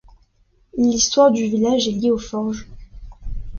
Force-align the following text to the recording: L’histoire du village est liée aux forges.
L’histoire 0.79 1.29
du 1.29 1.43
village 1.47 1.87
est 1.87 1.91
liée 1.91 2.09
aux 2.09 2.17
forges. 2.17 2.67